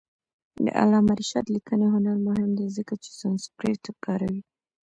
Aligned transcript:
د 0.63 0.65
علامه 0.81 1.13
رشاد 1.21 1.45
لیکنی 1.55 1.87
هنر 1.95 2.17
مهم 2.27 2.51
دی 2.59 2.67
ځکه 2.77 2.93
چې 3.03 3.09
سانسکریت 3.21 3.83
کاروي. 4.05 4.41